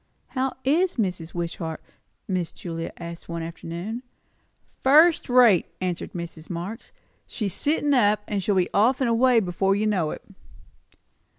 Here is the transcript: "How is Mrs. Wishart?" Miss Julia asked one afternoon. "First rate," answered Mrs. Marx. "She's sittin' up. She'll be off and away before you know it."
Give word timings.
"How 0.29 0.53
is 0.63 0.95
Mrs. 0.95 1.35
Wishart?" 1.35 1.79
Miss 2.27 2.51
Julia 2.51 2.91
asked 2.97 3.29
one 3.29 3.43
afternoon. 3.43 4.01
"First 4.79 5.29
rate," 5.29 5.67
answered 5.79 6.13
Mrs. 6.13 6.49
Marx. 6.49 6.91
"She's 7.27 7.53
sittin' 7.53 7.93
up. 7.93 8.21
She'll 8.39 8.55
be 8.55 8.67
off 8.73 8.99
and 8.99 9.07
away 9.11 9.39
before 9.39 9.75
you 9.75 9.85
know 9.85 10.09
it." 10.09 10.23